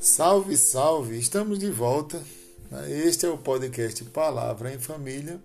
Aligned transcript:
Salve, 0.00 0.56
salve! 0.56 1.18
Estamos 1.18 1.58
de 1.58 1.70
volta. 1.70 2.24
Este 2.88 3.26
é 3.26 3.28
o 3.28 3.36
podcast 3.36 4.02
Palavra 4.04 4.72
em 4.72 4.78
Família. 4.78 5.38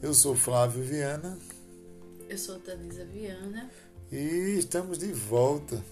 Eu 0.00 0.14
sou 0.14 0.36
Flávio 0.36 0.80
Viana. 0.80 1.36
Eu 2.28 2.38
sou 2.38 2.60
Tanisa 2.60 3.04
Viana. 3.04 3.68
E 4.12 4.54
estamos 4.56 4.96
de 4.96 5.12
volta. 5.12 5.82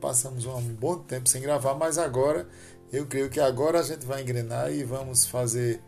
Passamos 0.00 0.44
um 0.46 0.60
bom 0.74 0.98
tempo 0.98 1.28
sem 1.28 1.40
gravar, 1.40 1.76
mas 1.76 1.96
agora 1.96 2.48
eu 2.92 3.06
creio 3.06 3.30
que 3.30 3.38
agora 3.38 3.78
a 3.78 3.84
gente 3.84 4.04
vai 4.04 4.22
engrenar 4.22 4.72
e 4.72 4.82
vamos 4.82 5.24
fazer 5.24 5.80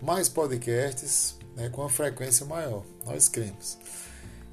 mais 0.00 0.30
podcasts 0.30 1.36
né, 1.54 1.68
com 1.68 1.82
uma 1.82 1.90
frequência 1.90 2.46
maior. 2.46 2.86
Nós 3.04 3.28
cremos. 3.28 3.76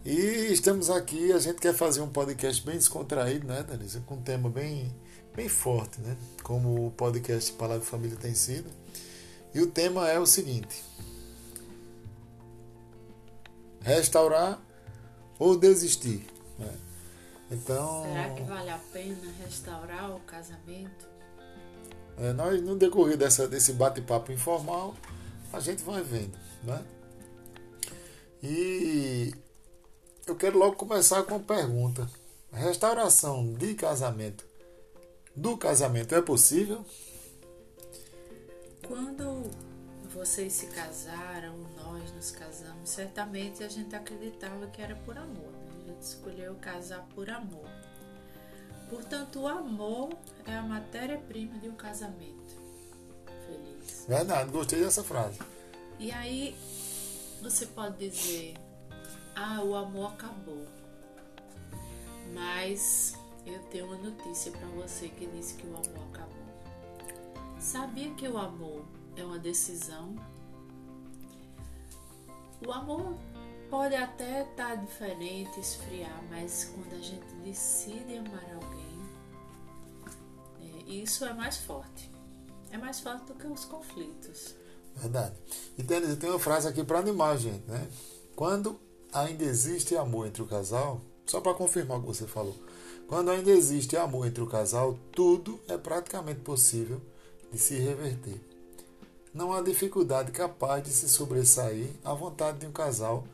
E 0.05 0.51
estamos 0.53 0.89
aqui, 0.89 1.33
a 1.33 1.39
gente 1.39 1.59
quer 1.59 1.73
fazer 1.73 1.99
um 1.99 2.07
podcast 2.07 2.65
bem 2.65 2.75
descontraído, 2.75 3.45
né, 3.45 3.63
Danisa? 3.63 4.01
Com 4.05 4.15
um 4.15 4.21
tema 4.21 4.49
bem, 4.49 4.95
bem 5.35 5.49
forte, 5.49 5.99
né? 5.99 6.15
Como 6.41 6.87
o 6.87 6.91
podcast 6.91 7.51
Palavra 7.53 7.83
de 7.83 7.85
Família 7.85 8.17
tem 8.17 8.33
sido. 8.33 8.69
E 9.53 9.61
o 9.61 9.67
tema 9.67 10.07
é 10.07 10.17
o 10.17 10.25
seguinte: 10.25 10.81
restaurar 13.81 14.61
ou 15.37 15.57
desistir. 15.57 16.25
Né? 16.57 16.73
Então, 17.51 18.03
Será 18.03 18.29
que 18.29 18.43
vale 18.43 18.69
a 18.69 18.79
pena 18.93 19.33
restaurar 19.43 20.15
o 20.15 20.19
casamento? 20.21 21.09
É, 22.17 22.31
nós, 22.31 22.61
no 22.61 22.77
decorrer 22.77 23.17
dessa, 23.17 23.49
desse 23.49 23.73
bate-papo 23.73 24.31
informal, 24.31 24.95
a 25.51 25.59
gente 25.59 25.83
vai 25.83 26.01
vendo. 26.01 26.37
Né? 26.63 26.85
E 28.41 29.33
eu 30.29 30.35
quero 30.35 30.57
logo 30.57 30.75
começar 30.75 31.23
com 31.23 31.35
uma 31.35 31.43
pergunta. 31.43 32.07
Restauração 32.51 33.53
de 33.53 33.73
casamento 33.73 34.45
do 35.35 35.57
casamento 35.57 36.13
é 36.13 36.21
possível? 36.21 36.85
Quando 38.87 39.49
vocês 40.13 40.53
se 40.53 40.67
casaram, 40.67 41.55
nós 41.77 42.11
nos 42.11 42.31
casamos, 42.31 42.89
certamente 42.89 43.63
a 43.63 43.69
gente 43.69 43.95
acreditava 43.95 44.67
que 44.67 44.81
era 44.81 44.95
por 44.97 45.17
amor. 45.17 45.51
Né? 45.51 45.83
A 45.83 45.87
gente 45.91 46.01
escolheu 46.01 46.55
casar 46.55 47.07
por 47.15 47.29
amor. 47.29 47.69
Portanto, 48.89 49.41
o 49.41 49.47
amor 49.47 50.09
é 50.45 50.55
a 50.55 50.63
matéria-prima 50.63 51.59
de 51.59 51.69
um 51.69 51.75
casamento 51.75 52.55
feliz. 53.45 54.05
Verdade, 54.07 54.51
gostei 54.51 54.79
dessa 54.79 55.03
frase. 55.03 55.39
E 55.99 56.11
aí, 56.11 56.55
você 57.41 57.67
pode 57.67 58.09
dizer, 58.09 58.55
ah, 59.39 59.63
o 59.63 59.73
amor 59.73 60.11
acabou. 60.11 60.67
Mas 62.33 63.15
eu 63.45 63.59
tenho 63.71 63.85
uma 63.85 63.95
notícia 63.95 64.51
para 64.51 64.67
você 64.67 65.07
que 65.07 65.25
disse 65.27 65.53
que 65.53 65.65
o 65.65 65.69
amor 65.69 66.07
acabou. 66.13 66.35
Sabia 67.57 68.13
que 68.15 68.27
o 68.27 68.37
amor 68.37 68.85
é 69.15 69.23
uma 69.23 69.39
decisão? 69.39 70.15
O 72.65 72.71
amor 72.71 73.15
pode 73.69 73.95
até 73.95 74.41
estar 74.41 74.69
tá 74.69 74.75
diferente, 74.75 75.57
esfriar, 75.59 76.21
mas 76.29 76.73
quando 76.75 76.93
a 76.93 77.01
gente 77.01 77.33
decide 77.43 78.17
amar 78.17 78.43
alguém, 78.53 78.99
é, 80.61 80.91
isso 80.91 81.23
é 81.23 81.33
mais 81.33 81.57
forte. 81.57 82.11
É 82.71 82.77
mais 82.77 82.99
forte 82.99 83.25
do 83.25 83.35
que 83.35 83.47
os 83.47 83.63
conflitos. 83.63 84.53
Verdade. 84.95 85.35
E 85.77 85.83
tem, 85.83 86.15
tem 86.17 86.29
uma 86.29 86.39
frase 86.39 86.67
aqui 86.67 86.83
para 86.83 86.99
animar 86.99 87.31
a 87.31 87.37
gente, 87.37 87.65
né? 87.65 87.89
Quando 88.35 88.79
ainda 89.11 89.43
existe 89.43 89.95
amor 89.95 90.27
entre 90.27 90.41
o 90.41 90.47
casal, 90.47 91.01
só 91.25 91.41
para 91.41 91.53
confirmar 91.53 91.97
o 91.97 92.01
que 92.01 92.07
você 92.07 92.27
falou, 92.27 92.55
quando 93.07 93.31
ainda 93.31 93.49
existe 93.49 93.97
amor 93.97 94.27
entre 94.27 94.43
o 94.43 94.47
casal, 94.47 94.97
tudo 95.11 95.59
é 95.67 95.77
praticamente 95.77 96.41
possível 96.41 97.01
de 97.51 97.57
se 97.57 97.75
reverter. 97.75 98.39
Não 99.33 99.51
há 99.51 99.61
dificuldade 99.61 100.31
capaz 100.31 100.83
de 100.83 100.91
se 100.91 101.09
sobressair 101.09 101.89
à 102.03 102.13
vontade 102.13 102.59
de 102.59 102.67
um 102.67 102.71
casal 102.71 103.27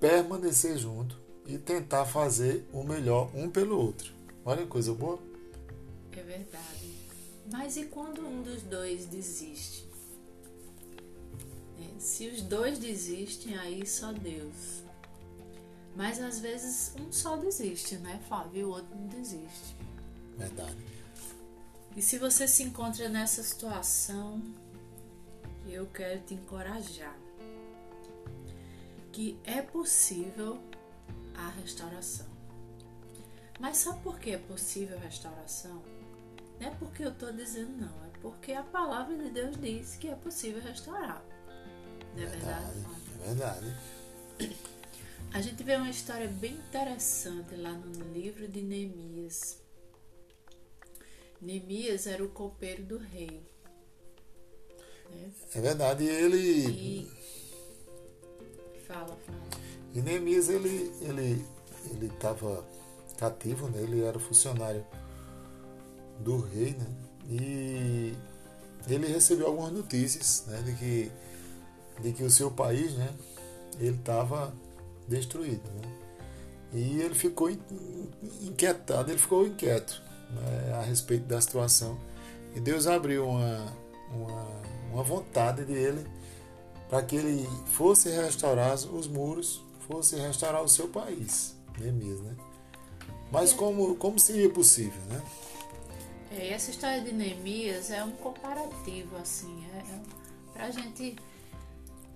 permanecer 0.00 0.78
junto 0.78 1.16
e 1.46 1.58
tentar 1.58 2.04
fazer 2.04 2.64
o 2.72 2.84
melhor 2.84 3.30
um 3.34 3.50
pelo 3.50 3.76
outro. 3.78 4.12
Olha 4.44 4.62
que 4.62 4.68
coisa 4.68 4.94
boa. 4.94 5.18
É 6.12 6.22
verdade. 6.22 6.94
Mas 7.50 7.76
e 7.76 7.86
quando 7.86 8.20
um 8.20 8.42
dos 8.42 8.62
dois 8.62 9.06
desiste? 9.06 9.84
É, 11.80 12.00
se 12.00 12.28
os 12.28 12.42
dois 12.42 12.78
desistem, 12.78 13.56
aí 13.56 13.86
só 13.86 14.12
Deus 14.12 14.82
mas 15.98 16.20
às 16.20 16.38
vezes 16.38 16.92
um 16.96 17.10
só 17.10 17.36
desiste, 17.36 17.96
né, 17.96 18.20
Flávio? 18.28 18.60
E 18.60 18.64
o 18.64 18.68
outro 18.68 18.94
não 18.94 19.08
desiste. 19.08 19.74
Verdade. 20.36 20.76
E 21.96 22.00
se 22.00 22.18
você 22.18 22.46
se 22.46 22.62
encontra 22.62 23.08
nessa 23.08 23.42
situação, 23.42 24.40
eu 25.66 25.86
quero 25.86 26.20
te 26.20 26.34
encorajar 26.34 27.18
que 29.10 29.40
é 29.42 29.60
possível 29.60 30.62
a 31.34 31.48
restauração. 31.60 32.28
Mas 33.58 33.78
sabe 33.78 34.00
por 34.00 34.20
que 34.20 34.30
é 34.30 34.38
possível 34.38 34.96
a 34.96 35.00
restauração? 35.00 35.82
Não 36.60 36.68
é 36.68 36.70
porque 36.76 37.02
eu 37.02 37.10
estou 37.10 37.32
dizendo 37.32 37.76
não, 37.76 38.04
é 38.04 38.18
porque 38.22 38.52
a 38.52 38.62
palavra 38.62 39.16
de 39.16 39.30
Deus 39.30 39.56
diz 39.60 39.96
que 39.96 40.06
é 40.06 40.14
possível 40.14 40.62
restaurar. 40.62 41.24
Não 42.14 42.22
é 42.22 42.26
verdade? 42.26 42.66
verdade 42.70 43.02
é 43.20 43.26
verdade. 43.26 44.77
A 45.32 45.40
gente 45.40 45.62
vê 45.62 45.76
uma 45.76 45.90
história 45.90 46.26
bem 46.26 46.54
interessante 46.54 47.54
lá 47.54 47.72
no 47.72 48.12
livro 48.12 48.48
de 48.48 48.62
Neemias. 48.62 49.58
Neemias 51.40 52.06
era 52.06 52.24
o 52.24 52.28
copeiro 52.28 52.82
do 52.82 52.98
rei. 52.98 53.42
Né? 55.10 55.30
É 55.54 55.60
verdade, 55.60 56.04
e 56.04 56.08
ele. 56.08 56.66
E... 56.66 57.12
Fala, 58.86 59.16
fala. 59.16 59.38
E 59.94 60.00
Neemias 60.00 60.48
ele 60.48 60.90
ele 61.02 61.44
ele 61.90 62.06
estava 62.06 62.66
cativo, 63.18 63.68
né? 63.68 63.82
ele 63.82 64.02
era 64.02 64.18
funcionário 64.18 64.84
do 66.20 66.40
rei, 66.40 66.72
né? 66.72 66.86
E 67.28 68.14
ele 68.88 69.06
recebeu 69.06 69.48
algumas 69.48 69.72
notícias, 69.72 70.44
né, 70.46 70.62
de 70.62 70.74
que 70.74 71.12
de 72.00 72.12
que 72.12 72.22
o 72.22 72.30
seu 72.30 72.50
país, 72.50 72.94
né, 72.94 73.12
ele 73.78 73.96
estava 73.96 74.54
destruído. 75.08 75.68
Né? 75.70 75.98
E 76.72 77.00
ele 77.00 77.14
ficou 77.14 77.50
inquietado, 78.42 79.10
ele 79.10 79.18
ficou 79.18 79.46
inquieto 79.46 80.02
né, 80.30 80.74
a 80.74 80.82
respeito 80.82 81.24
da 81.24 81.40
situação. 81.40 81.98
E 82.54 82.60
Deus 82.60 82.86
abriu 82.86 83.26
uma, 83.26 83.72
uma, 84.10 84.46
uma 84.92 85.02
vontade 85.02 85.64
dele 85.64 86.06
para 86.88 87.02
que 87.02 87.16
ele 87.16 87.46
fosse 87.66 88.10
restaurar 88.10 88.74
os 88.74 89.06
muros, 89.06 89.62
fosse 89.86 90.16
restaurar 90.16 90.62
o 90.62 90.68
seu 90.68 90.88
país, 90.88 91.54
Neemias, 91.78 92.20
né? 92.20 92.34
Mas 93.30 93.52
como, 93.52 93.94
como 93.96 94.18
seria 94.18 94.48
possível, 94.48 95.00
né? 95.08 95.22
É, 96.30 96.52
essa 96.52 96.70
história 96.70 97.02
de 97.02 97.12
Neemias 97.12 97.90
é 97.90 98.02
um 98.02 98.12
comparativo, 98.12 99.16
assim, 99.16 99.66
é, 99.74 99.78
é 99.78 100.00
para 100.52 100.66
a 100.66 100.70
gente 100.70 101.16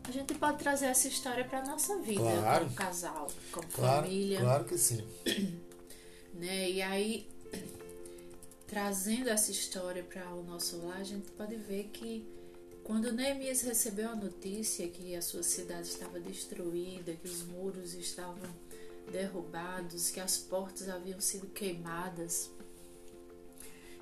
a 0.04 0.10
gente 0.10 0.34
pode 0.34 0.58
trazer 0.58 0.86
essa 0.86 1.06
história 1.08 1.44
para 1.44 1.64
nossa 1.64 1.98
vida, 1.98 2.20
claro, 2.20 2.64
como 2.64 2.76
casal, 2.76 3.28
como 3.52 3.68
claro, 3.68 4.02
família. 4.02 4.40
Claro 4.40 4.64
que 4.64 4.78
sim. 4.78 5.04
Né? 6.34 6.70
E 6.70 6.80
aí, 6.80 7.28
trazendo 8.66 9.28
essa 9.28 9.50
história 9.50 10.02
para 10.02 10.32
o 10.34 10.42
nosso 10.42 10.78
lar, 10.78 10.96
a 10.96 11.04
gente 11.04 11.30
pode 11.32 11.56
ver 11.56 11.90
que 11.92 12.26
quando 12.82 13.12
Neemias 13.12 13.60
recebeu 13.60 14.08
a 14.08 14.16
notícia 14.16 14.88
que 14.88 15.14
a 15.14 15.20
sua 15.20 15.42
cidade 15.42 15.88
estava 15.88 16.18
destruída, 16.18 17.12
que 17.12 17.28
os 17.28 17.42
muros 17.42 17.92
estavam 17.92 18.48
derrubados, 19.10 20.10
que 20.10 20.18
as 20.18 20.38
portas 20.38 20.88
haviam 20.88 21.20
sido 21.20 21.46
queimadas, 21.48 22.50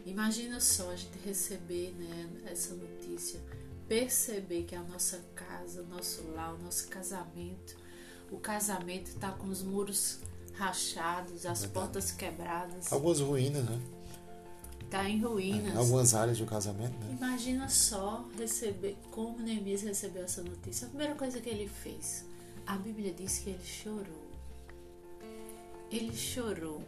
imagina 0.06 0.60
só 0.60 0.90
a 0.90 0.96
gente 0.96 1.18
receber 1.24 1.92
né, 1.98 2.30
essa 2.46 2.72
notícia 2.74 3.40
perceber 3.90 4.62
que 4.62 4.76
a 4.76 4.82
nossa 4.84 5.20
casa, 5.34 5.82
o 5.82 5.86
nosso 5.88 6.22
lar, 6.30 6.54
o 6.54 6.58
nosso 6.62 6.86
casamento, 6.86 7.76
o 8.30 8.38
casamento 8.38 9.08
está 9.08 9.32
com 9.32 9.48
os 9.48 9.64
muros 9.64 10.20
rachados, 10.54 11.44
as 11.44 11.62
Verdade. 11.62 11.68
portas 11.72 12.12
quebradas. 12.12 12.92
Algumas 12.92 13.18
ruínas, 13.18 13.64
né? 13.64 13.80
Está 14.84 15.08
em 15.08 15.20
ruínas. 15.20 15.74
É, 15.74 15.76
algumas 15.76 16.14
áreas 16.14 16.38
do 16.38 16.46
casamento, 16.46 16.96
né? 16.98 17.16
Imagina 17.18 17.68
só 17.68 18.24
receber, 18.38 18.96
como 19.10 19.40
Neemias 19.40 19.82
recebeu 19.82 20.22
essa 20.22 20.40
notícia. 20.40 20.86
A 20.86 20.90
primeira 20.90 21.16
coisa 21.16 21.40
que 21.40 21.48
ele 21.48 21.66
fez, 21.66 22.24
a 22.64 22.76
Bíblia 22.76 23.12
diz 23.12 23.40
que 23.40 23.50
ele 23.50 23.64
chorou. 23.64 24.30
Ele 25.90 26.16
chorou, 26.16 26.84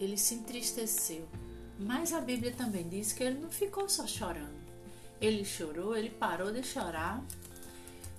ele 0.00 0.16
se 0.16 0.36
entristeceu. 0.36 1.28
Mas 1.78 2.10
a 2.14 2.22
Bíblia 2.22 2.52
também 2.52 2.88
diz 2.88 3.12
que 3.12 3.22
ele 3.22 3.38
não 3.38 3.50
ficou 3.50 3.86
só 3.86 4.06
chorando. 4.06 4.61
Ele 5.22 5.44
chorou, 5.44 5.96
ele 5.96 6.10
parou 6.10 6.52
de 6.52 6.62
chorar 6.62 7.24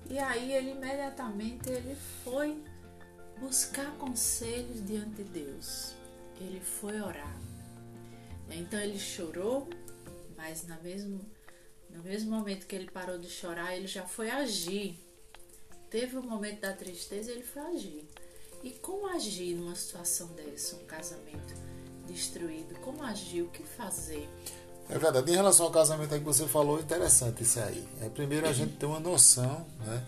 e 0.10 0.20
aí 0.20 0.54
ele 0.54 0.72
imediatamente 0.72 1.70
ele 1.70 1.96
foi 2.24 2.62
buscar 3.40 3.92
conselhos 3.98 4.86
diante 4.86 5.22
de 5.22 5.24
Deus. 5.24 5.94
Ele 6.40 6.60
foi 6.60 7.00
orar. 7.02 7.38
Então 8.50 8.80
ele 8.80 9.00
chorou, 9.00 9.68
Mas 10.36 10.68
na 10.68 10.78
mesmo, 10.80 11.22
no 11.90 12.04
mesmo 12.04 12.32
momento 12.32 12.68
que 12.68 12.76
ele 12.76 12.90
parou 12.92 13.18
de 13.18 13.30
chorar, 13.30 13.76
ele 13.76 13.88
já 13.88 14.06
foi 14.06 14.30
agir. 14.30 15.00
Teve 15.90 16.18
o 16.18 16.20
um 16.20 16.24
momento 16.30 16.60
da 16.60 16.74
tristeza, 16.74 17.32
ele 17.32 17.44
foi 17.44 17.62
agir. 17.62 18.08
E 18.62 18.72
como 18.72 19.08
agir 19.08 19.56
numa 19.56 19.76
situação 19.76 20.28
dessa, 20.34 20.76
um 20.76 20.86
casamento 20.86 21.54
destruído? 22.08 22.76
Como 22.82 23.02
agir? 23.04 23.42
O 23.44 23.50
que 23.50 23.64
fazer? 23.64 24.28
É 24.90 24.98
verdade. 24.98 25.32
Em 25.32 25.36
relação 25.36 25.66
ao 25.66 25.72
casamento 25.72 26.14
aí 26.14 26.20
que 26.20 26.26
você 26.26 26.46
falou, 26.46 26.80
interessante 26.80 27.44
isso 27.44 27.60
aí. 27.60 27.88
É, 28.02 28.10
primeiro 28.10 28.48
a 28.48 28.52
gente 28.54 28.74
tem 28.74 28.88
uma 28.88 29.00
noção, 29.00 29.66
né? 29.86 30.04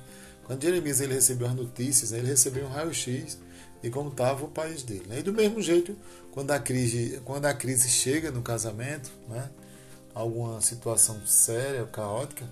Quando 0.46 0.62
Jeremias 0.62 1.02
ele 1.02 1.16
recebeu 1.16 1.48
as 1.48 1.56
notícias, 1.56 2.12
né, 2.12 2.20
ele 2.20 2.28
recebeu 2.28 2.66
um 2.66 2.70
raio-x 2.70 3.40
de 3.82 3.90
como 3.90 4.10
estava 4.10 4.46
o 4.46 4.48
país 4.48 4.84
dele. 4.84 5.06
Né? 5.08 5.20
E 5.20 5.24
do 5.24 5.34
mesmo 5.34 5.62
jeito, 5.62 5.98
quando 6.32 6.52
a 6.52 6.60
crise, 6.60 7.20
quando 7.26 7.46
a 7.46 7.54
crise 7.54 7.90
chega 7.90 8.32
no 8.32 8.42
casamento, 8.42 9.12
né? 9.28 9.50
alguma 10.14 10.62
situação 10.62 11.20
séria, 11.26 11.86
caótica, 11.88 12.48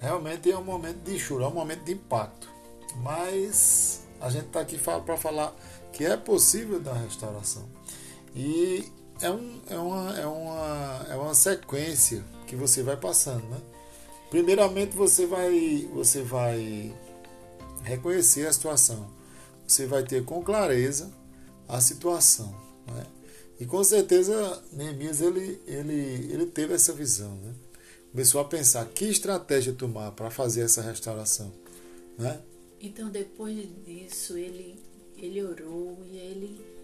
realmente 0.00 0.50
é 0.50 0.56
um 0.56 0.64
momento 0.64 0.98
de 1.04 1.18
choro, 1.18 1.44
é 1.44 1.48
um 1.48 1.54
momento 1.54 1.84
de 1.84 1.92
impacto. 1.92 2.48
Mas 2.96 4.02
a 4.20 4.30
gente 4.30 4.46
está 4.46 4.60
aqui 4.60 4.78
para 4.78 5.16
falar 5.16 5.54
que 5.92 6.04
é 6.04 6.16
possível 6.16 6.80
dar 6.80 6.94
restauração. 6.94 7.66
E 8.34 8.90
é, 9.20 9.30
um, 9.30 9.60
é, 9.68 9.78
uma, 9.78 10.18
é, 10.18 10.26
uma, 10.26 11.06
é 11.10 11.16
uma 11.16 11.34
sequência 11.34 12.24
que 12.46 12.54
você 12.54 12.82
vai 12.82 12.96
passando. 12.96 13.44
Né? 13.48 13.60
Primeiramente 14.30 14.94
você 14.94 15.26
vai, 15.26 15.88
você 15.92 16.22
vai 16.22 16.94
reconhecer 17.82 18.46
a 18.46 18.52
situação. 18.52 19.10
Você 19.66 19.86
vai 19.86 20.02
ter 20.02 20.24
com 20.24 20.42
clareza 20.42 21.10
a 21.68 21.80
situação. 21.80 22.54
Né? 22.86 23.06
E 23.58 23.66
com 23.66 23.82
certeza 23.82 24.62
Neemias 24.72 25.20
ele, 25.20 25.60
ele, 25.66 26.32
ele 26.32 26.46
teve 26.46 26.74
essa 26.74 26.92
visão. 26.92 27.34
Né? 27.36 27.54
Começou 28.12 28.40
a 28.40 28.44
pensar 28.44 28.84
que 28.86 29.06
estratégia 29.06 29.72
tomar 29.72 30.12
para 30.12 30.30
fazer 30.30 30.62
essa 30.62 30.82
restauração. 30.82 31.52
Né? 32.18 32.40
Então 32.80 33.08
depois 33.08 33.66
disso 33.84 34.36
ele, 34.36 34.78
ele 35.16 35.42
orou 35.42 35.98
e 36.10 36.16
ele 36.16 36.75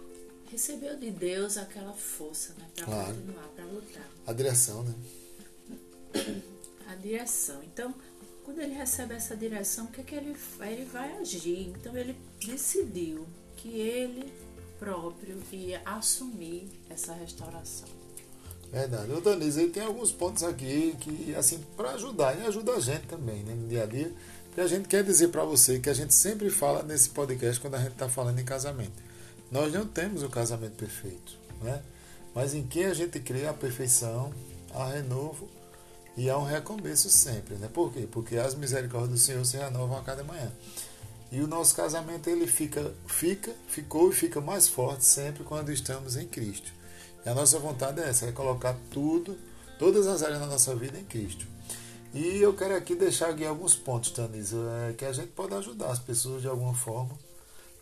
recebeu 0.53 0.97
de 0.99 1.11
Deus 1.11 1.57
aquela 1.57 1.95
força 1.95 2.53
né, 2.59 2.67
para 2.75 2.85
claro. 2.85 3.15
continuar, 3.15 3.49
para 3.57 3.65
lutar. 3.65 4.09
A 4.27 4.33
direção, 4.35 4.85
né? 4.85 4.95
A 6.87 6.95
direção. 6.95 7.63
Então, 7.65 7.95
quando 8.45 8.61
ele 8.61 8.75
recebe 8.75 9.15
essa 9.15 9.35
direção, 9.35 9.87
o 9.87 9.89
que, 9.89 10.03
é 10.03 10.05
que 10.05 10.15
ele 10.15 10.35
faz? 10.35 10.73
Ele 10.73 10.85
vai 10.85 11.17
agir. 11.17 11.69
Então 11.71 11.97
ele 11.97 12.15
decidiu 12.45 13.27
que 13.57 13.81
ele 13.81 14.31
próprio 14.79 15.43
ia 15.51 15.81
assumir 15.87 16.69
essa 16.91 17.15
restauração. 17.15 17.89
Verdade. 18.71 19.11
O 19.13 19.21
Danise, 19.21 19.63
ele 19.63 19.71
tem 19.71 19.85
alguns 19.85 20.13
pontos 20.13 20.43
aqui 20.43 20.95
que, 21.01 21.35
assim, 21.35 21.61
para 21.77 21.93
ajudar, 21.93 22.39
e 22.39 22.47
ajuda 22.47 22.73
a 22.73 22.81
gente 22.81 23.07
também, 23.07 23.43
né, 23.43 23.55
no 23.55 23.69
dia 23.69 23.85
a 23.85 23.87
dia. 23.87 24.13
E 24.57 24.61
a 24.61 24.67
gente 24.67 24.87
quer 24.87 25.03
dizer 25.03 25.29
para 25.29 25.45
você 25.45 25.79
que 25.79 25.89
a 25.89 25.95
gente 25.95 26.13
sempre 26.13 26.51
fala 26.51 26.83
nesse 26.83 27.09
podcast 27.11 27.61
quando 27.61 27.77
a 27.77 27.79
gente 27.79 27.93
está 27.93 28.09
falando 28.09 28.39
em 28.39 28.45
casamento. 28.45 29.12
Nós 29.53 29.71
não 29.71 29.87
temos 29.87 30.23
o 30.23 30.31
casamento 30.31 30.73
perfeito, 30.77 31.37
né? 31.61 31.83
Mas 32.35 32.55
em 32.55 32.67
quem 32.67 32.87
a 32.87 32.95
gente 32.95 33.21
crê 33.21 33.47
a 33.47 33.53
perfeição, 33.53 34.33
a 34.75 34.89
renovo 34.89 35.47
e 36.17 36.31
há 36.31 36.39
um 36.39 36.45
recomeço 36.45 37.11
sempre, 37.11 37.57
né? 37.57 37.69
Por 37.73 37.93
quê? 37.93 38.09
Porque 38.11 38.37
as 38.37 38.55
misericórdias 38.55 39.11
do 39.11 39.19
Senhor 39.19 39.45
se 39.45 39.59
renovam 39.59 39.99
a 39.99 40.03
cada 40.03 40.25
manhã. 40.25 40.51
E 41.31 41.41
o 41.43 41.47
nosso 41.47 41.77
casamento 41.77 42.31
ele 42.31 42.47
fica, 42.47 42.95
fica, 43.07 43.55
ficou 43.69 44.11
e 44.11 44.15
fica 44.15 44.41
mais 44.41 44.69
forte 44.69 45.05
sempre 45.05 45.45
quando 45.45 45.71
estamos 45.71 46.17
em 46.17 46.27
Cristo. 46.27 46.73
E 47.25 47.29
a 47.29 47.35
nossa 47.35 47.59
vontade 47.59 48.01
é 48.01 48.09
essa, 48.09 48.27
é 48.27 48.33
colocar 48.33 48.75
tudo, 48.91 49.39
todas 49.79 50.07
as 50.07 50.23
áreas 50.23 50.41
da 50.41 50.47
nossa 50.47 50.75
vida 50.75 50.99
em 50.99 51.05
Cristo. 51.05 51.47
E 52.15 52.39
eu 52.39 52.55
quero 52.55 52.75
aqui 52.75 52.95
deixar 52.95 53.29
aqui 53.29 53.45
alguns 53.45 53.75
pontos, 53.75 54.11
Tanisa, 54.13 54.57
é, 54.89 54.93
que 54.95 55.05
a 55.05 55.13
gente 55.13 55.29
pode 55.29 55.55
ajudar 55.55 55.91
as 55.91 55.99
pessoas 55.99 56.41
de 56.41 56.49
alguma 56.49 56.75
forma 56.75 57.19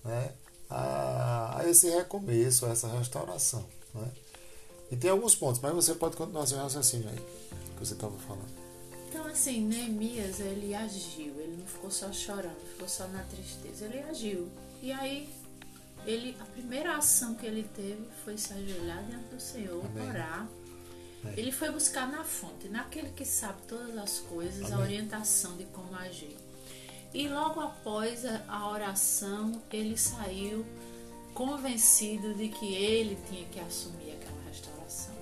né, 0.05 0.33
a, 0.71 1.59
a 1.59 1.69
esse 1.69 1.91
recomeço, 1.91 2.67
a 2.67 2.71
essa 2.71 2.89
restauração. 2.89 3.65
Né? 3.95 4.09
E 4.91 4.97
tem 4.97 5.11
alguns 5.11 5.35
pontos, 5.35 5.61
mas 5.61 5.73
você 5.73 5.95
pode 5.95 6.17
continuar 6.17 6.47
seu 6.47 6.59
raciocínio 6.59 7.09
aí 7.09 7.17
que 7.17 7.87
você 7.87 7.95
estava 7.95 8.17
falando. 8.19 8.61
Então, 9.09 9.27
assim, 9.27 9.67
Neemias, 9.67 10.39
ele 10.39 10.75
agiu, 10.75 11.35
ele 11.41 11.57
não 11.59 11.67
ficou 11.67 11.91
só 11.91 12.13
chorando, 12.13 12.61
ficou 12.73 12.89
só 12.89 13.09
na 13.09 13.23
tristeza, 13.25 13.87
ele 13.87 13.99
agiu. 14.01 14.49
E 14.81 14.93
aí, 14.93 15.29
ele, 16.07 16.37
a 16.41 16.45
primeira 16.45 16.97
ação 16.97 17.35
que 17.35 17.45
ele 17.45 17.69
teve 17.75 18.07
foi 18.25 18.39
se 18.39 18.53
ajoelhar 18.53 19.05
diante 19.05 19.35
do 19.35 19.41
Senhor, 19.41 19.85
Amém. 19.85 20.09
orar. 20.09 20.49
Amém. 21.23 21.35
Ele 21.37 21.51
foi 21.51 21.71
buscar 21.71 22.11
na 22.11 22.23
fonte, 22.23 22.69
naquele 22.69 23.11
que 23.11 23.25
sabe 23.25 23.61
todas 23.67 23.97
as 23.99 24.21
coisas, 24.21 24.67
Amém. 24.67 24.75
a 24.75 24.79
orientação 24.79 25.57
de 25.57 25.65
como 25.65 25.95
agir. 25.97 26.37
E 27.13 27.29
logo 27.29 27.61
após 27.61 28.25
a, 28.25 28.71
oração, 28.71 29.61
ele 29.73 29.97
saiu 29.97 30.65
convencido 31.35 32.35
de 32.35 32.49
que 32.49 32.75
ele 32.75 33.19
tinha 33.29 33.45
que 33.47 33.59
assumir 33.59 34.13
aquela 34.13 34.43
restauração. 34.49 35.15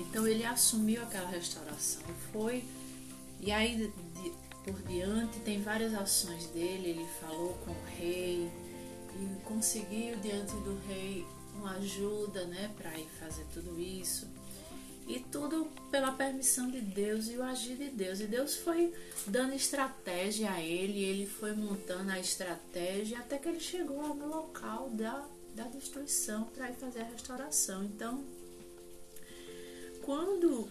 Então 0.00 0.26
ele 0.26 0.44
assumiu 0.44 1.02
aquela 1.02 1.28
restauração 1.28 2.02
foi. 2.32 2.64
E 3.40 3.52
aí 3.52 3.76
de, 3.76 4.32
por 4.64 4.80
diante 4.82 5.38
tem 5.40 5.60
várias 5.60 5.94
ações 5.94 6.46
dele. 6.46 6.90
Ele 6.90 7.06
falou 7.20 7.52
com 7.64 7.70
o 7.70 7.84
rei 7.98 8.50
e 9.14 9.40
conseguiu 9.44 10.16
diante 10.16 10.52
do 10.52 10.80
rei 10.88 11.26
uma 11.54 11.72
ajuda, 11.76 12.44
né, 12.46 12.70
para 12.76 12.98
ir 12.98 13.08
fazer 13.20 13.46
tudo 13.52 13.78
isso. 13.80 14.26
E 15.06 15.20
tudo 15.20 15.68
pela 15.90 16.12
permissão 16.12 16.70
de 16.70 16.80
Deus 16.80 17.28
e 17.28 17.36
o 17.36 17.42
agir 17.42 17.76
de 17.76 17.90
Deus. 17.90 18.20
E 18.20 18.26
Deus 18.26 18.56
foi 18.56 18.92
dando 19.26 19.54
estratégia 19.54 20.50
a 20.50 20.60
ele, 20.60 21.04
ele 21.04 21.26
foi 21.26 21.52
montando 21.52 22.10
a 22.10 22.18
estratégia 22.18 23.18
até 23.18 23.38
que 23.38 23.48
ele 23.48 23.60
chegou 23.60 24.14
no 24.14 24.26
local 24.26 24.88
da, 24.90 25.26
da 25.54 25.64
destruição 25.64 26.44
para 26.44 26.70
ir 26.70 26.74
fazer 26.76 27.00
a 27.00 27.04
restauração. 27.04 27.84
Então, 27.84 28.24
quando 30.02 30.68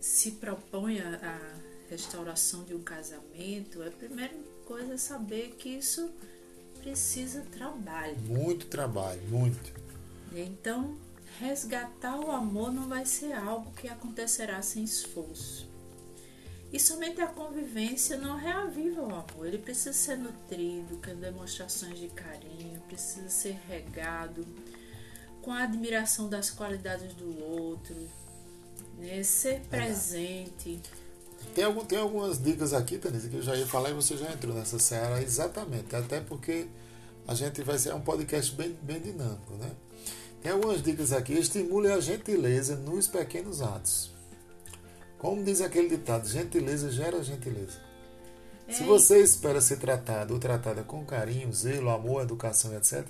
se 0.00 0.32
propõe 0.32 1.00
a, 1.00 1.16
a 1.16 1.90
restauração 1.90 2.64
de 2.64 2.74
um 2.74 2.82
casamento, 2.82 3.82
a 3.82 3.90
primeira 3.90 4.34
coisa 4.66 4.94
é 4.94 4.96
saber 4.96 5.54
que 5.58 5.68
isso 5.68 6.10
precisa 6.82 7.42
trabalho. 7.52 8.16
Muito 8.18 8.66
trabalho, 8.66 9.22
muito. 9.28 9.72
Então, 10.32 10.96
resgatar 11.40 12.18
o 12.18 12.30
amor 12.30 12.72
não 12.72 12.88
vai 12.88 13.04
ser 13.04 13.32
algo 13.32 13.72
que 13.72 13.88
acontecerá 13.88 14.60
sem 14.62 14.84
esforço. 14.84 15.70
E 16.72 16.80
somente 16.80 17.20
a 17.20 17.26
convivência 17.26 18.16
não 18.16 18.36
reaviva 18.36 19.02
o 19.02 19.14
amor. 19.14 19.46
Ele 19.46 19.58
precisa 19.58 19.92
ser 19.92 20.16
nutrido 20.16 20.98
com 21.04 21.14
demonstrações 21.14 21.98
de 21.98 22.08
carinho, 22.08 22.80
precisa 22.88 23.28
ser 23.28 23.60
regado 23.68 24.46
com 25.42 25.52
a 25.52 25.64
admiração 25.64 26.28
das 26.28 26.50
qualidades 26.50 27.12
do 27.14 27.44
outro, 27.44 27.96
né? 28.96 29.22
ser 29.22 29.60
presente. 29.68 30.80
Tem, 31.54 31.64
algum, 31.64 31.84
tem 31.84 31.98
algumas 31.98 32.42
dicas 32.42 32.72
aqui, 32.72 32.96
Tanisa, 32.96 33.28
que 33.28 33.36
eu 33.36 33.42
já 33.42 33.54
ia 33.54 33.66
falar 33.66 33.90
e 33.90 33.94
você 33.94 34.16
já 34.16 34.32
entrou 34.32 34.54
nessa 34.54 34.78
seara 34.78 35.22
exatamente. 35.22 35.94
Até 35.94 36.20
porque 36.20 36.68
a 37.26 37.34
gente 37.34 37.62
vai 37.62 37.78
ser 37.78 37.94
um 37.94 38.00
podcast 38.00 38.54
bem, 38.54 38.76
bem 38.80 39.00
dinâmico, 39.00 39.54
né? 39.54 39.70
Tem 40.42 40.52
algumas 40.52 40.82
dicas 40.82 41.12
aqui. 41.12 41.34
Estimule 41.34 41.90
a 41.90 42.00
gentileza 42.00 42.76
nos 42.76 43.06
pequenos 43.06 43.62
atos. 43.62 44.12
Como 45.18 45.44
diz 45.44 45.60
aquele 45.60 45.88
ditado, 45.88 46.28
gentileza 46.28 46.90
gera 46.90 47.22
gentileza. 47.22 47.78
É. 48.66 48.72
Se 48.72 48.82
você 48.82 49.20
espera 49.20 49.60
ser 49.60 49.78
tratado 49.78 50.34
ou 50.34 50.40
tratada 50.40 50.82
com 50.82 51.04
carinho, 51.04 51.52
zelo, 51.52 51.90
amor, 51.90 52.22
educação, 52.22 52.74
etc., 52.74 53.06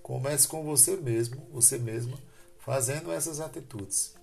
comece 0.00 0.46
com 0.46 0.62
você 0.62 0.96
mesmo, 0.96 1.42
você 1.52 1.76
mesma, 1.76 2.16
fazendo 2.60 3.10
essas 3.10 3.40
atitudes. 3.40 4.14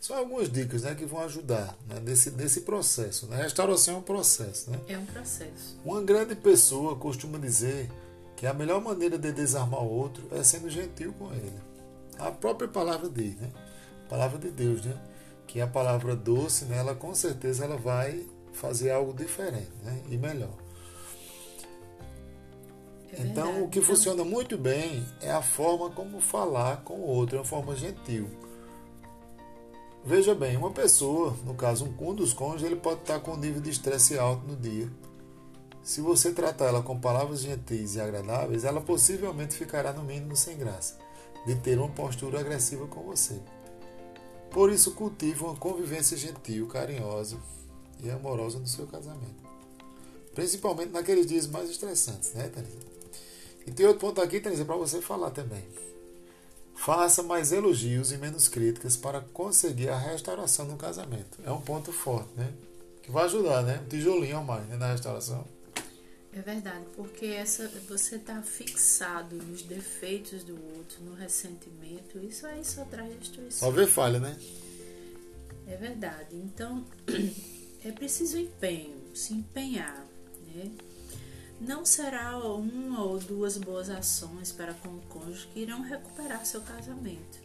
São 0.00 0.16
algumas 0.16 0.50
dicas 0.50 0.82
né, 0.82 0.94
que 0.94 1.04
vão 1.04 1.20
ajudar 1.20 1.76
né, 1.86 2.00
nesse, 2.00 2.30
nesse 2.30 2.62
processo. 2.62 3.26
Né? 3.26 3.42
Restauração 3.42 3.96
é 3.96 3.98
um 3.98 4.02
processo. 4.02 4.70
Né? 4.70 4.80
É 4.88 4.96
um 4.96 5.04
processo. 5.04 5.78
Uma 5.84 6.00
grande 6.00 6.34
pessoa 6.34 6.96
costuma 6.96 7.38
dizer 7.38 7.90
que 8.36 8.46
a 8.46 8.54
melhor 8.54 8.80
maneira 8.80 9.18
de 9.18 9.32
desarmar 9.32 9.82
o 9.82 9.90
outro 9.90 10.28
é 10.30 10.42
sendo 10.42 10.70
gentil 10.70 11.12
com 11.18 11.32
ele. 11.32 11.65
A 12.18 12.30
própria 12.30 12.68
palavra 12.68 13.08
diz, 13.08 13.36
né? 13.36 13.50
A 14.06 14.08
palavra 14.08 14.38
de 14.38 14.50
Deus, 14.50 14.84
né? 14.84 14.96
Que 15.46 15.60
a 15.60 15.66
palavra 15.66 16.16
doce, 16.16 16.64
né, 16.64 16.78
ela 16.78 16.94
com 16.94 17.14
certeza 17.14 17.64
ela 17.64 17.76
vai 17.76 18.26
fazer 18.52 18.90
algo 18.90 19.12
diferente 19.12 19.70
né? 19.84 20.02
e 20.08 20.16
melhor. 20.16 20.54
É 23.12 23.22
então, 23.22 23.62
o 23.62 23.68
que 23.68 23.78
então... 23.78 23.94
funciona 23.94 24.24
muito 24.24 24.58
bem 24.58 25.06
é 25.20 25.30
a 25.30 25.42
forma 25.42 25.90
como 25.90 26.20
falar 26.20 26.82
com 26.82 26.94
o 26.94 27.06
outro, 27.06 27.36
é 27.36 27.38
uma 27.38 27.44
forma 27.44 27.76
gentil. 27.76 28.28
Veja 30.04 30.34
bem, 30.34 30.56
uma 30.56 30.70
pessoa, 30.70 31.36
no 31.44 31.54
caso 31.54 31.84
um, 31.84 32.14
dos 32.14 32.32
cônjuges, 32.32 32.66
ele 32.66 32.76
pode 32.76 33.00
estar 33.00 33.20
com 33.20 33.32
um 33.32 33.36
nível 33.36 33.60
de 33.60 33.70
estresse 33.70 34.18
alto 34.18 34.46
no 34.46 34.56
dia. 34.56 34.88
Se 35.82 36.00
você 36.00 36.32
tratar 36.32 36.66
ela 36.66 36.82
com 36.82 36.98
palavras 36.98 37.40
gentis 37.40 37.94
e 37.94 38.00
agradáveis, 38.00 38.64
ela 38.64 38.80
possivelmente 38.80 39.54
ficará 39.56 39.92
no 39.92 40.02
mínimo 40.02 40.34
sem 40.34 40.56
graça 40.56 41.05
de 41.46 41.54
ter 41.54 41.78
uma 41.78 41.88
postura 41.88 42.40
agressiva 42.40 42.86
com 42.86 43.02
você. 43.02 43.40
Por 44.50 44.70
isso, 44.70 44.92
cultive 44.92 45.44
uma 45.44 45.54
convivência 45.54 46.16
gentil, 46.16 46.66
carinhosa 46.66 47.38
e 48.02 48.10
amorosa 48.10 48.58
no 48.58 48.66
seu 48.66 48.86
casamento. 48.86 49.46
Principalmente 50.34 50.90
naqueles 50.90 51.26
dias 51.26 51.46
mais 51.46 51.70
estressantes, 51.70 52.32
né, 52.32 52.48
Tanisa? 52.48 52.86
E 53.66 53.70
tem 53.70 53.86
outro 53.86 54.00
ponto 54.00 54.20
aqui, 54.20 54.40
Tanisa, 54.40 54.64
para 54.64 54.76
você 54.76 55.00
falar 55.00 55.30
também. 55.30 55.64
Faça 56.74 57.22
mais 57.22 57.52
elogios 57.52 58.12
e 58.12 58.18
menos 58.18 58.48
críticas 58.48 58.96
para 58.96 59.20
conseguir 59.20 59.88
a 59.88 59.98
restauração 59.98 60.66
no 60.66 60.76
casamento. 60.76 61.38
É 61.44 61.50
um 61.50 61.60
ponto 61.60 61.90
forte, 61.92 62.28
né? 62.36 62.52
Que 63.02 63.10
vai 63.10 63.24
ajudar, 63.24 63.62
né? 63.62 63.80
Um 63.84 63.88
tijolinho 63.88 64.38
a 64.38 64.42
mais 64.42 64.66
né? 64.68 64.76
na 64.76 64.92
restauração. 64.92 65.44
É 66.36 66.42
verdade, 66.42 66.84
porque 66.94 67.24
essa, 67.24 67.66
você 67.88 68.16
está 68.16 68.42
fixado 68.42 69.36
nos 69.36 69.62
defeitos 69.62 70.44
do 70.44 70.52
outro, 70.76 71.02
no 71.02 71.14
ressentimento, 71.14 72.18
isso 72.18 72.46
aí 72.46 72.62
só 72.62 72.84
traz 72.84 73.18
destruição. 73.18 73.70
Só 73.70 73.70
ver 73.70 73.86
falha, 73.86 74.20
né? 74.20 74.36
É 75.66 75.76
verdade. 75.76 76.36
Então, 76.36 76.84
é 77.82 77.90
preciso 77.90 78.36
empenho, 78.36 79.00
se 79.14 79.32
empenhar, 79.32 80.06
né? 80.54 80.70
Não 81.58 81.86
será 81.86 82.36
uma 82.36 83.02
ou 83.02 83.18
duas 83.18 83.56
boas 83.56 83.88
ações 83.88 84.52
para 84.52 84.74
com 84.74 84.90
o 84.90 85.00
cônjuge 85.08 85.48
que 85.54 85.60
irão 85.60 85.80
recuperar 85.80 86.44
seu 86.44 86.60
casamento. 86.60 87.38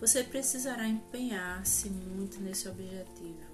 Você 0.00 0.24
precisará 0.24 0.88
empenhar-se 0.88 1.90
muito 1.90 2.40
nesse 2.40 2.66
objetivo. 2.66 3.49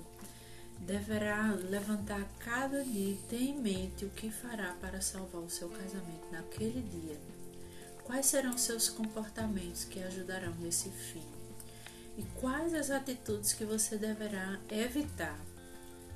Deverá 0.80 1.52
levantar 1.68 2.24
cada 2.38 2.84
dia 2.84 3.12
e 3.12 3.22
ter 3.28 3.42
em 3.42 3.58
mente 3.60 4.04
o 4.04 4.10
que 4.10 4.30
fará 4.30 4.76
para 4.80 5.00
salvar 5.00 5.42
o 5.42 5.50
seu 5.50 5.68
casamento 5.68 6.30
naquele 6.30 6.82
dia. 6.82 7.18
Quais 8.04 8.26
serão 8.26 8.56
seus 8.56 8.88
comportamentos 8.88 9.84
que 9.84 10.00
ajudarão 10.02 10.54
nesse 10.60 10.90
fim? 10.90 11.24
E 12.16 12.22
quais 12.40 12.72
as 12.72 12.90
atitudes 12.90 13.52
que 13.52 13.64
você 13.64 13.98
deverá 13.98 14.60
evitar? 14.70 15.38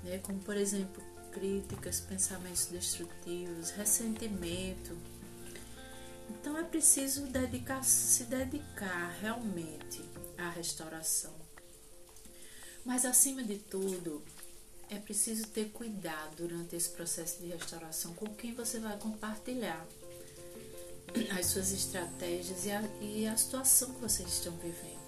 Né? 0.04 0.18
Como, 0.18 0.38
por 0.38 0.56
exemplo, 0.56 1.02
críticas, 1.30 2.00
pensamentos 2.00 2.66
destrutivos, 2.66 3.70
ressentimento. 3.70 4.96
Então 6.28 6.56
é 6.56 6.62
preciso 6.62 7.26
dedicar, 7.26 7.82
se 7.84 8.24
dedicar 8.24 9.16
realmente 9.20 10.02
à 10.38 10.48
restauração. 10.48 11.34
Mas 12.84 13.04
acima 13.04 13.42
de 13.42 13.58
tudo, 13.58 14.22
é 14.90 14.98
preciso 14.98 15.46
ter 15.46 15.70
cuidado 15.70 16.36
durante 16.36 16.74
esse 16.74 16.90
processo 16.90 17.40
de 17.40 17.48
restauração 17.48 18.12
com 18.14 18.26
quem 18.34 18.52
você 18.52 18.80
vai 18.80 18.98
compartilhar 18.98 19.86
as 21.38 21.46
suas 21.46 21.72
estratégias 21.72 22.66
e 22.66 22.70
a, 22.70 22.82
e 23.00 23.26
a 23.26 23.36
situação 23.36 23.94
que 23.94 24.00
vocês 24.00 24.28
estão 24.28 24.52
vivendo. 24.54 25.00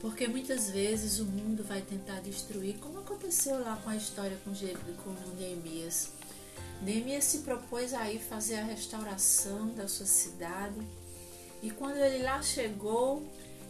Porque 0.00 0.28
muitas 0.28 0.70
vezes 0.70 1.18
o 1.20 1.24
mundo 1.24 1.64
vai 1.64 1.80
tentar 1.80 2.20
destruir, 2.20 2.76
como 2.78 2.98
aconteceu 2.98 3.58
lá 3.60 3.80
com 3.82 3.90
a 3.90 3.96
história 3.96 4.38
com, 4.44 4.52
com 4.52 5.34
Neemias. 5.36 6.10
Neemias 6.82 7.24
se 7.24 7.38
propôs 7.38 7.94
aí 7.94 8.18
fazer 8.18 8.56
a 8.56 8.64
restauração 8.64 9.68
da 9.74 9.88
sua 9.88 10.06
cidade 10.06 10.80
e 11.62 11.70
quando 11.70 11.96
ele 11.96 12.22
lá 12.22 12.42
chegou, 12.42 13.26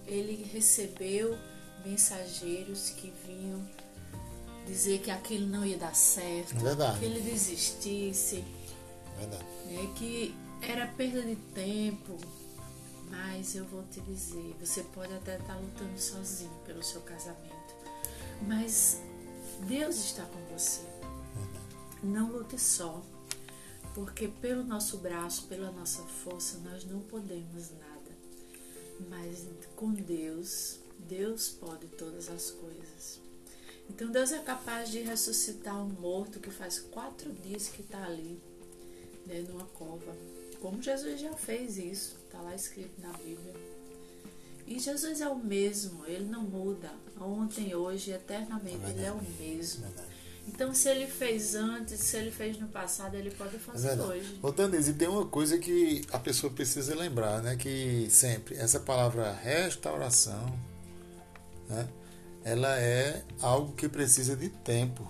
ele 0.06 0.48
recebeu 0.52 1.38
mensageiros 1.84 2.90
que 2.90 3.12
vinham 3.24 3.64
dizer 4.66 5.00
que 5.00 5.10
aquilo 5.10 5.46
não 5.46 5.64
ia 5.64 5.78
dar 5.78 5.94
certo, 5.94 6.58
Verdade. 6.58 6.98
que 6.98 7.04
ele 7.04 7.20
desistisse, 7.20 8.44
Verdade. 9.18 9.44
Né, 9.66 9.92
que 9.96 10.34
era 10.60 10.86
perda 10.88 11.22
de 11.22 11.36
tempo, 11.36 12.16
mas 13.10 13.54
eu 13.54 13.64
vou 13.64 13.84
te 13.84 14.00
dizer, 14.00 14.56
você 14.60 14.82
pode 14.82 15.14
até 15.14 15.38
estar 15.38 15.56
lutando 15.56 15.98
sozinho 15.98 16.50
pelo 16.64 16.82
seu 16.82 17.00
casamento, 17.02 17.74
mas 18.46 19.00
Deus 19.66 19.96
está 19.96 20.24
com 20.24 20.40
você. 20.52 20.82
Não 22.02 22.30
lute 22.30 22.60
só, 22.60 23.02
porque 23.94 24.28
pelo 24.28 24.62
nosso 24.64 24.98
braço, 24.98 25.46
pela 25.46 25.70
nossa 25.70 26.02
força, 26.02 26.58
nós 26.58 26.84
não 26.84 27.00
podemos 27.00 27.70
nada. 27.70 27.96
Mas 29.08 29.46
com 29.74 29.92
Deus, 29.92 30.78
Deus 30.98 31.48
pode 31.48 31.86
todas 31.88 32.28
as 32.28 32.50
coisas. 32.50 33.20
Então 33.88 34.10
Deus 34.10 34.32
é 34.32 34.38
capaz 34.38 34.90
de 34.90 35.00
ressuscitar 35.00 35.80
um 35.82 35.88
morto 35.88 36.40
que 36.40 36.50
faz 36.50 36.78
quatro 36.78 37.32
dias 37.32 37.68
que 37.68 37.82
está 37.82 38.04
ali, 38.04 38.40
né, 39.26 39.44
numa 39.48 39.64
cova. 39.66 40.14
Como 40.60 40.82
Jesus 40.82 41.20
já 41.20 41.32
fez 41.34 41.78
isso, 41.78 42.16
está 42.24 42.40
lá 42.40 42.54
escrito 42.54 43.00
na 43.00 43.12
Bíblia. 43.12 43.54
E 44.66 44.78
Jesus 44.80 45.20
é 45.20 45.28
o 45.28 45.38
mesmo, 45.38 46.04
ele 46.06 46.24
não 46.24 46.42
muda. 46.42 46.90
Ontem, 47.20 47.74
hoje, 47.74 48.10
eternamente, 48.10 48.84
é 48.84 48.90
ele 48.90 49.04
é 49.04 49.12
o 49.12 49.22
mesmo. 49.38 49.82
Verdade. 49.82 50.16
Então, 50.48 50.74
se 50.74 50.88
ele 50.88 51.06
fez 51.06 51.54
antes, 51.54 52.00
se 52.00 52.16
ele 52.16 52.30
fez 52.30 52.58
no 52.58 52.68
passado, 52.68 53.14
ele 53.14 53.30
pode 53.30 53.58
fazer 53.58 53.90
é 53.98 54.02
hoje. 54.02 54.38
Ô, 54.42 54.50
Danise, 54.50 54.94
tem 54.94 55.08
uma 55.08 55.26
coisa 55.26 55.58
que 55.58 56.02
a 56.12 56.18
pessoa 56.18 56.52
precisa 56.52 56.94
lembrar, 56.94 57.42
né? 57.42 57.56
Que 57.56 58.08
sempre, 58.10 58.56
essa 58.56 58.78
palavra 58.78 59.32
restauração, 59.32 60.58
né? 61.68 61.88
Ela 62.46 62.78
é 62.78 63.24
algo 63.42 63.72
que 63.72 63.88
precisa 63.88 64.36
de 64.36 64.48
tempo. 64.48 65.02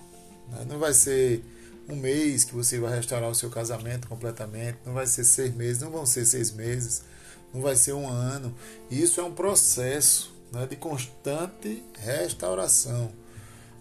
Né? 0.49 0.65
Não 0.67 0.79
vai 0.79 0.95
ser 0.95 1.45
um 1.87 1.95
mês 1.95 2.45
que 2.45 2.55
você 2.55 2.79
vai 2.81 2.97
restaurar 2.97 3.29
o 3.29 3.35
seu 3.35 3.51
casamento 3.51 4.09
completamente, 4.09 4.79
não 4.87 4.95
vai 4.95 5.07
ser 5.07 5.23
seis 5.23 5.55
meses, 5.55 5.83
não 5.83 5.91
vão 5.91 6.07
ser 6.07 6.25
seis 6.25 6.51
meses, 6.51 7.03
não 7.53 7.61
vai 7.61 7.77
ser 7.77 7.93
um 7.93 8.09
ano. 8.09 8.55
Isso 8.91 9.21
é 9.21 9.23
um 9.23 9.35
processo 9.35 10.35
né, 10.51 10.67
de 10.67 10.77
constante 10.77 11.85
restauração, 11.99 13.13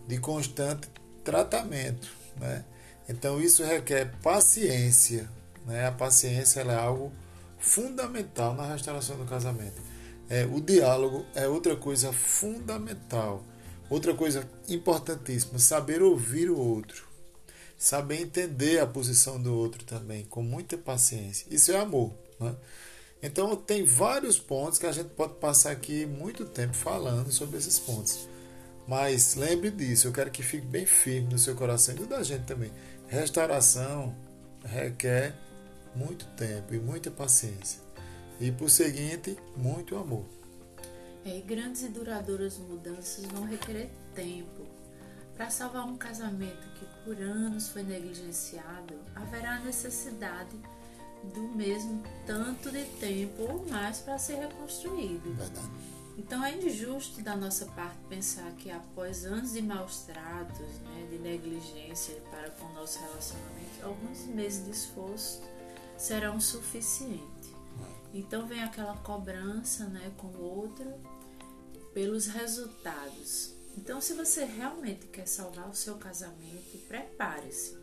de 0.06 0.18
constante 0.18 0.90
tratamento. 1.24 2.10
Né? 2.36 2.66
Então 3.08 3.40
isso 3.40 3.64
requer 3.64 4.12
paciência. 4.22 5.30
Né? 5.66 5.88
A 5.88 5.94
paciência 5.94 6.60
é 6.60 6.76
algo 6.76 7.10
fundamental 7.58 8.54
na 8.54 8.66
restauração 8.66 9.16
do 9.16 9.24
casamento. 9.24 9.95
É, 10.30 10.46
o 10.46 10.60
diálogo 10.60 11.26
é 11.36 11.48
outra 11.48 11.76
coisa 11.76 12.12
fundamental. 12.12 13.44
Outra 13.90 14.14
coisa 14.16 14.50
importantíssima, 14.68 15.60
saber 15.60 16.02
ouvir 16.02 16.50
o 16.50 16.58
outro 16.58 17.06
saber 17.78 18.22
entender 18.22 18.80
a 18.80 18.88
posição 18.88 19.42
do 19.42 19.56
outro 19.56 19.84
também, 19.84 20.26
com 20.26 20.42
muita 20.42 20.78
paciência. 20.78 21.46
Isso 21.50 21.72
é 21.72 21.78
amor. 21.78 22.12
Né? 22.40 22.56
Então, 23.22 23.56
tem 23.56 23.84
vários 23.84 24.40
pontos 24.40 24.80
que 24.80 24.86
a 24.86 24.92
gente 24.92 25.10
pode 25.10 25.36
passar 25.36 25.72
aqui 25.72 26.06
muito 26.06 26.46
tempo 26.46 26.74
falando 26.74 27.32
sobre 27.32 27.58
esses 27.58 27.80
pontos. 27.80 28.28
Mas 28.88 29.36
lembre 29.36 29.72
disso, 29.72 30.08
eu 30.08 30.12
quero 30.12 30.30
que 30.30 30.44
fique 30.44 30.66
bem 30.66 30.86
firme 30.86 31.32
no 31.32 31.40
seu 31.40 31.56
coração 31.56 31.96
e 31.96 32.00
no 32.00 32.06
da 32.06 32.22
gente 32.22 32.44
também. 32.44 32.72
Restauração 33.08 34.16
requer 34.64 35.36
muito 35.96 36.26
tempo 36.36 36.74
e 36.74 36.80
muita 36.80 37.10
paciência. 37.10 37.85
E 38.40 38.52
por 38.52 38.70
seguinte, 38.70 39.38
muito 39.56 39.96
amor. 39.96 40.26
É, 41.26 41.38
e 41.38 41.42
grandes 41.42 41.84
e 41.84 41.90
duradouras 41.90 42.58
mudanças 42.58 43.26
vão 43.26 43.46
requerer 43.46 43.90
tempo, 44.14 44.68
para 45.36 45.50
salvar 45.50 45.86
um 45.86 45.98
casamento 45.98 46.68
que 46.76 46.86
por 47.04 47.20
anos 47.22 47.70
foi 47.70 47.84
negligenciado, 47.84 48.94
haverá 49.16 49.60
necessidade 49.60 50.56
do 51.34 51.42
mesmo 51.56 52.04
tanto 52.26 52.72
de 52.72 52.84
tempo 53.00 53.42
ou 53.44 53.66
mais 53.68 54.00
para 54.00 54.18
ser 54.18 54.36
reconstruído. 54.36 55.34
Verdade. 55.34 55.70
Então 56.18 56.44
é 56.46 56.56
injusto 56.56 57.22
da 57.22 57.36
nossa 57.36 57.66
parte 57.68 57.98
pensar 58.08 58.50
que 58.54 58.72
após 58.72 59.26
anos 59.26 59.54
de 59.54 59.62
maus 59.62 60.02
tratos, 60.02 60.80
né, 60.84 61.08
de 61.10 61.18
negligência 61.18 62.16
para 62.32 62.50
com 62.52 62.66
o 62.68 62.74
nosso 62.74 63.00
relacionamento, 63.00 63.84
alguns 63.84 64.26
meses 64.28 64.64
de 64.64 64.72
esforço 64.72 65.42
serão 65.98 66.40
suficientes. 66.40 67.55
Então 68.16 68.48
vem 68.48 68.64
aquela 68.64 68.96
cobrança 68.96 69.86
né, 69.88 70.10
com 70.16 70.28
o 70.28 70.42
outro 70.42 70.86
pelos 71.94 72.28
resultados. 72.28 73.54
Então, 73.78 74.00
se 74.00 74.14
você 74.14 74.46
realmente 74.46 75.06
quer 75.08 75.28
salvar 75.28 75.70
o 75.70 75.76
seu 75.76 75.96
casamento, 75.96 76.78
prepare-se, 76.88 77.78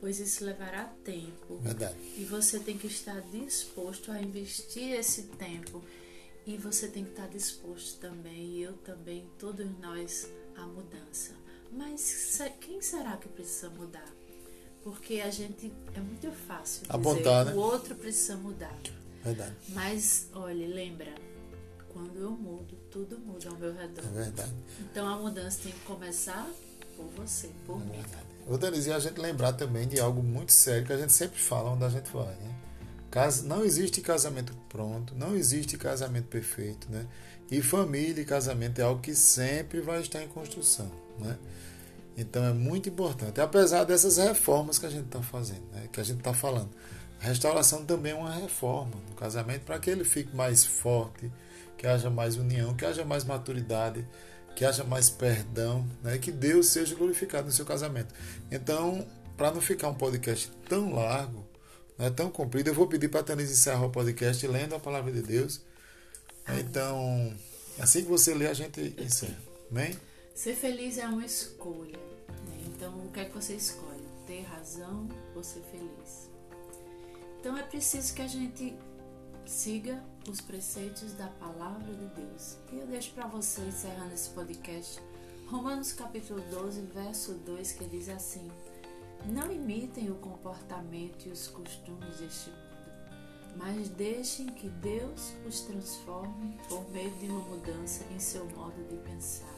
pois 0.00 0.20
isso 0.20 0.44
levará 0.44 0.84
tempo. 1.04 1.58
Verdade. 1.58 1.96
E 2.16 2.24
você 2.24 2.60
tem 2.60 2.78
que 2.78 2.86
estar 2.86 3.20
disposto 3.32 4.12
a 4.12 4.22
investir 4.22 4.92
esse 4.92 5.24
tempo. 5.24 5.82
E 6.46 6.56
você 6.56 6.86
tem 6.86 7.02
que 7.02 7.10
estar 7.10 7.26
disposto 7.26 7.98
também, 7.98 8.58
e 8.58 8.62
eu 8.62 8.74
também, 8.74 9.28
todos 9.38 9.66
nós, 9.80 10.28
à 10.56 10.66
mudança. 10.66 11.32
Mas 11.72 12.38
quem 12.60 12.80
será 12.80 13.16
que 13.16 13.28
precisa 13.28 13.70
mudar? 13.70 14.08
Porque 14.84 15.20
a 15.20 15.30
gente 15.30 15.72
é 15.94 16.00
muito 16.00 16.30
fácil 16.46 16.82
dizer 16.82 16.94
Apontar, 16.94 17.46
né? 17.46 17.54
o 17.54 17.56
outro 17.56 17.96
precisa 17.96 18.36
mudar. 18.36 18.78
Verdade. 19.24 19.54
Mas, 19.70 20.28
olha, 20.34 20.66
lembra, 20.66 21.14
quando 21.92 22.18
eu 22.18 22.30
mudo, 22.32 22.76
tudo 22.90 23.18
muda 23.18 23.48
ao 23.48 23.56
meu 23.56 23.74
redor. 23.74 24.04
É 24.04 24.22
verdade. 24.24 24.52
Então 24.80 25.08
a 25.08 25.16
mudança 25.16 25.60
tem 25.62 25.72
que 25.72 25.80
começar 25.80 26.46
por 26.96 27.06
você, 27.16 27.50
por 27.66 27.80
é 27.80 27.84
mim. 27.84 27.92
Verdade. 27.92 28.26
Ô, 28.46 28.58
Denise, 28.58 28.90
e 28.90 28.92
a 28.92 28.98
gente 28.98 29.18
lembrar 29.18 29.54
também 29.54 29.88
de 29.88 29.98
algo 29.98 30.22
muito 30.22 30.52
sério 30.52 30.86
que 30.86 30.92
a 30.92 30.98
gente 30.98 31.12
sempre 31.12 31.38
fala 31.38 31.70
onde 31.70 31.84
a 31.84 31.88
gente 31.88 32.10
vai, 32.12 32.34
né? 32.36 32.54
Não 33.44 33.64
existe 33.64 34.00
casamento 34.00 34.52
pronto, 34.68 35.14
não 35.14 35.36
existe 35.36 35.78
casamento 35.78 36.26
perfeito, 36.26 36.90
né? 36.90 37.06
E 37.48 37.62
família 37.62 38.20
e 38.20 38.24
casamento 38.24 38.80
é 38.80 38.82
algo 38.82 39.00
que 39.00 39.14
sempre 39.14 39.80
vai 39.80 40.00
estar 40.00 40.20
em 40.20 40.26
construção, 40.26 40.90
né? 41.20 41.38
Então 42.16 42.44
é 42.44 42.52
muito 42.52 42.88
importante, 42.88 43.40
apesar 43.40 43.84
dessas 43.84 44.16
reformas 44.16 44.78
que 44.78 44.86
a 44.86 44.90
gente 44.90 45.06
está 45.06 45.22
fazendo, 45.22 45.64
né? 45.72 45.88
que 45.92 46.00
a 46.00 46.04
gente 46.04 46.18
está 46.18 46.32
falando. 46.32 46.70
Restauração 47.24 47.86
também 47.86 48.12
é 48.12 48.14
uma 48.14 48.30
reforma 48.30 48.92
no 49.08 49.16
casamento 49.16 49.62
para 49.62 49.78
que 49.78 49.88
ele 49.88 50.04
fique 50.04 50.36
mais 50.36 50.62
forte, 50.62 51.32
que 51.78 51.86
haja 51.86 52.10
mais 52.10 52.36
união, 52.36 52.74
que 52.76 52.84
haja 52.84 53.02
mais 53.02 53.24
maturidade, 53.24 54.06
que 54.54 54.62
haja 54.62 54.84
mais 54.84 55.08
perdão, 55.08 55.88
né? 56.02 56.18
que 56.18 56.30
Deus 56.30 56.66
seja 56.66 56.94
glorificado 56.94 57.46
no 57.46 57.52
seu 57.52 57.64
casamento. 57.64 58.14
Então, 58.52 59.06
para 59.38 59.50
não 59.50 59.62
ficar 59.62 59.88
um 59.88 59.94
podcast 59.94 60.52
tão 60.68 60.92
largo, 60.92 61.46
né, 61.96 62.10
tão 62.10 62.30
comprido, 62.30 62.68
eu 62.68 62.74
vou 62.74 62.86
pedir 62.86 63.08
para 63.08 63.20
a 63.20 63.24
Tanise 63.24 63.54
encerrar 63.54 63.86
o 63.86 63.90
podcast 63.90 64.46
lendo 64.46 64.74
a 64.74 64.78
palavra 64.78 65.10
de 65.10 65.22
Deus. 65.22 65.62
Então, 66.60 67.34
assim 67.78 68.02
que 68.02 68.08
você 68.08 68.34
ler, 68.34 68.48
a 68.48 68.54
gente 68.54 68.94
encerra. 68.98 69.40
Amém? 69.70 69.96
Ser 70.34 70.54
feliz 70.54 70.98
é 70.98 71.06
uma 71.06 71.24
escolha. 71.24 71.98
Né? 72.46 72.64
Então, 72.66 72.94
o 72.98 73.10
que 73.10 73.20
é 73.20 73.24
que 73.24 73.34
você 73.34 73.54
escolhe? 73.54 74.04
Ter 74.26 74.42
razão 74.42 75.08
ou 75.34 75.42
ser 75.42 75.62
feliz? 75.70 76.33
Então, 77.44 77.58
é 77.58 77.62
preciso 77.62 78.14
que 78.14 78.22
a 78.22 78.26
gente 78.26 78.74
siga 79.44 80.02
os 80.26 80.40
preceitos 80.40 81.12
da 81.12 81.26
palavra 81.26 81.92
de 81.92 82.06
Deus. 82.18 82.56
E 82.72 82.78
eu 82.78 82.86
deixo 82.86 83.12
para 83.12 83.26
você, 83.26 83.60
encerrando 83.60 84.14
esse 84.14 84.30
podcast, 84.30 84.98
Romanos 85.48 85.92
capítulo 85.92 86.40
12, 86.50 86.80
verso 86.94 87.34
2, 87.34 87.72
que 87.72 87.84
diz 87.84 88.08
assim: 88.08 88.50
Não 89.26 89.52
imitem 89.52 90.10
o 90.10 90.14
comportamento 90.14 91.26
e 91.26 91.32
os 91.32 91.46
costumes 91.48 92.16
deste 92.16 92.48
mundo, 92.48 93.56
mas 93.56 93.90
deixem 93.90 94.46
que 94.46 94.70
Deus 94.70 95.34
os 95.46 95.60
transforme 95.60 96.58
por 96.66 96.90
meio 96.92 97.10
de 97.16 97.26
uma 97.26 97.40
mudança 97.40 98.04
em 98.10 98.18
seu 98.18 98.46
modo 98.56 98.82
de 98.88 98.96
pensar 98.96 99.53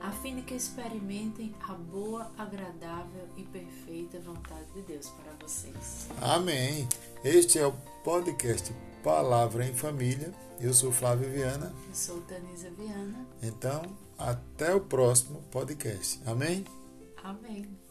a 0.00 0.10
fim 0.10 0.36
de 0.36 0.42
que 0.42 0.54
experimentem 0.54 1.54
a 1.68 1.74
boa, 1.74 2.30
agradável 2.36 3.28
e 3.36 3.42
perfeita 3.44 4.18
vontade 4.20 4.66
de 4.74 4.82
Deus 4.82 5.08
para 5.08 5.32
vocês. 5.46 6.08
Amém. 6.20 6.88
Este 7.24 7.58
é 7.58 7.66
o 7.66 7.72
podcast 8.02 8.72
Palavra 9.02 9.66
em 9.66 9.74
Família. 9.74 10.32
Eu 10.60 10.72
sou 10.72 10.90
Flávio 10.90 11.30
Viana. 11.30 11.72
Eu 11.88 11.94
sou 11.94 12.20
Danisa 12.22 12.70
Viana. 12.70 13.26
Então, 13.42 13.82
até 14.18 14.74
o 14.74 14.80
próximo 14.80 15.42
podcast. 15.50 16.20
Amém? 16.26 16.64
Amém. 17.22 17.89